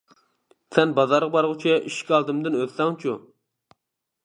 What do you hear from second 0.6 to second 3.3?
سەن بازارغا بارغۇچە، ئىشىك ئالدىمدىن ئۆتسەڭچۇ!